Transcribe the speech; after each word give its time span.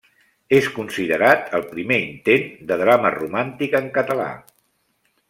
És 0.59 0.67
considerat 0.77 1.53
el 1.57 1.65
primer 1.73 1.99
intent 2.05 2.49
de 2.71 2.79
drama 2.83 3.13
romàntic 3.19 3.77
en 3.81 3.93
català. 3.99 4.27